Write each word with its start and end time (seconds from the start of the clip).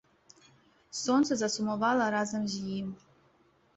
Сонца 1.01 1.31
засумавала 1.41 2.05
разам 2.17 2.51
з 2.55 2.63
ім. 2.79 2.87